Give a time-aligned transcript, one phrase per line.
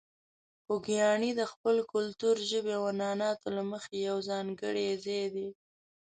[0.63, 5.47] خوږیاڼي د خپل کلتور، ژبې او عنعناتو له مخې یو ځانګړی ځای دی.